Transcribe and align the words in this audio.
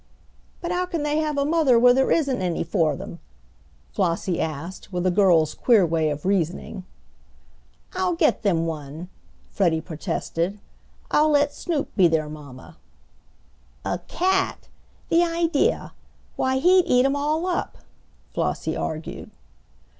"But 0.61 0.71
how 0.71 0.87
can 0.87 1.03
they 1.03 1.17
have 1.19 1.37
a 1.37 1.45
mother 1.45 1.77
where 1.77 1.93
there 1.93 2.09
isn't 2.09 2.41
any 2.41 2.63
for 2.63 2.95
them?" 2.95 3.19
Flossie 3.93 4.41
asked, 4.41 4.91
with 4.91 5.05
a 5.05 5.11
girl's 5.11 5.53
queer 5.53 5.85
way 5.85 6.09
of 6.09 6.25
reasoning. 6.25 6.85
"I'll 7.93 8.15
get 8.15 8.41
them 8.41 8.65
one," 8.65 9.09
Freddie 9.51 9.79
protested. 9.79 10.57
"I'll 11.11 11.29
let 11.29 11.53
Snoop 11.53 11.95
be 11.95 12.07
their 12.07 12.29
mamma." 12.29 12.77
"A 13.85 13.99
cat! 14.07 14.69
the 15.09 15.21
idea! 15.21 15.93
why, 16.35 16.57
he 16.57 16.77
would 16.77 16.85
eat 16.87 17.05
'em 17.05 17.15
all 17.15 17.45
up," 17.45 17.77
Flossie 18.33 18.75
argued. 18.75 19.29